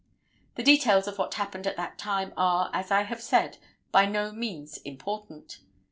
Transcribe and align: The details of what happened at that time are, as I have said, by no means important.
The 0.55 0.63
details 0.63 1.07
of 1.07 1.19
what 1.19 1.35
happened 1.35 1.67
at 1.67 1.77
that 1.77 1.99
time 1.99 2.33
are, 2.35 2.71
as 2.73 2.89
I 2.89 3.03
have 3.03 3.21
said, 3.21 3.59
by 3.91 4.07
no 4.07 4.31
means 4.31 4.77
important. 4.77 5.59